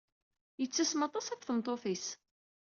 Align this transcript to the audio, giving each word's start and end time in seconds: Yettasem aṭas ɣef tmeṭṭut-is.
Yettasem 0.61 1.01
aṭas 1.07 1.27
ɣef 1.31 1.41
tmeṭṭut-is. 1.43 2.07